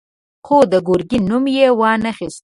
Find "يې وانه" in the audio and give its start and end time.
1.55-2.11